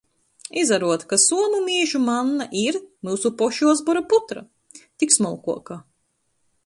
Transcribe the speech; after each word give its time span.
Izaruod, 0.59 1.03
ka 1.11 1.17
suomu 1.23 1.59
mīžu 1.65 2.01
manna 2.07 2.47
ir... 2.61 2.79
myusu 3.09 3.33
pošu 3.43 3.69
ozbora 3.75 4.05
putra! 4.15 4.43
Tik 4.83 5.15
smolkuoka. 5.21 5.83